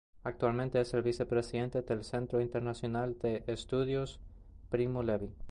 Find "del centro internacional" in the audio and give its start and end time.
1.83-3.15